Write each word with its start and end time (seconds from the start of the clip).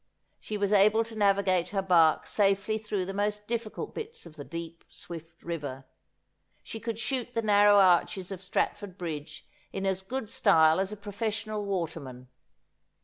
She 0.39 0.57
was 0.57 0.73
able 0.73 1.03
to 1.03 1.15
navigate 1.15 1.69
her 1.69 1.81
bark 1.83 2.25
safelj' 2.25 2.83
through 2.83 3.05
the 3.05 3.13
most 3.13 3.45
difficult 3.45 3.93
bits 3.93 4.25
of 4.25 4.35
the 4.35 4.43
deep 4.43 4.83
swift 4.89 5.43
river. 5.43 5.85
She 6.63 6.79
could 6.79 6.97
shoot 6.97 7.35
the 7.35 7.43
narrow 7.43 7.75
arches 7.75 8.31
of 8.31 8.41
Stratford 8.41 8.97
bridge 8.97 9.45
in 9.71 9.85
as 9.85 10.01
good 10.01 10.27
style 10.31 10.79
as 10.79 10.91
a 10.91 10.97
professional 10.97 11.67
waterman. 11.67 12.29